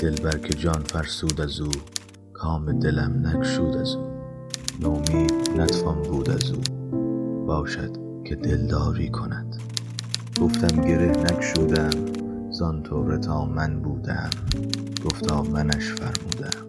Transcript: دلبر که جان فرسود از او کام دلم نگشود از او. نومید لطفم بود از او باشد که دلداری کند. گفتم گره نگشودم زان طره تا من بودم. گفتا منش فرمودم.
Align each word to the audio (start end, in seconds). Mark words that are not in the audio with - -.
دلبر 0.00 0.38
که 0.38 0.54
جان 0.54 0.82
فرسود 0.82 1.40
از 1.40 1.60
او 1.60 1.70
کام 2.32 2.78
دلم 2.78 3.26
نگشود 3.26 3.76
از 3.76 3.94
او. 3.94 4.10
نومید 4.80 5.32
لطفم 5.56 6.02
بود 6.02 6.30
از 6.30 6.50
او 6.50 6.60
باشد 7.46 7.96
که 8.24 8.34
دلداری 8.34 9.10
کند. 9.10 9.56
گفتم 10.40 10.82
گره 10.82 11.08
نگشودم 11.08 11.90
زان 12.50 12.82
طره 12.82 13.18
تا 13.18 13.44
من 13.44 13.82
بودم. 13.82 14.30
گفتا 15.04 15.42
منش 15.42 15.92
فرمودم. 15.92 16.66